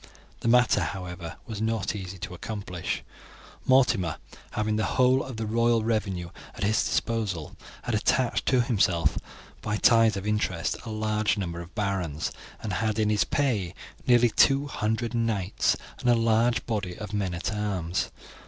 The 0.39 0.47
matter, 0.47 0.79
however, 0.81 1.35
was 1.45 1.61
not 1.61 1.95
easy 1.95 2.17
to 2.17 2.33
accomplish. 2.33 3.03
Mortimer 3.67 4.17
having 4.53 4.75
the 4.75 4.85
whole 4.97 5.23
of 5.23 5.37
the 5.37 5.45
royal 5.45 5.83
revenue 5.83 6.31
at 6.55 6.63
his 6.63 6.83
disposal, 6.83 7.55
had 7.83 7.93
attached 7.93 8.47
to 8.47 8.61
himself 8.61 9.19
by 9.61 9.77
ties 9.77 10.17
of 10.17 10.25
interest 10.25 10.75
a 10.85 10.89
large 10.89 11.37
number 11.37 11.61
of 11.61 11.75
barons, 11.75 12.31
and 12.63 12.73
had 12.73 12.97
in 12.97 13.11
his 13.11 13.25
pay 13.25 13.75
nearly 14.07 14.31
two 14.31 14.65
hundred 14.65 15.13
knights 15.13 15.77
and 15.99 16.09
a 16.09 16.15
large 16.15 16.65
body 16.65 16.97
of 16.97 17.13
men 17.13 17.35
at 17.35 17.53
arms. 17.53 18.09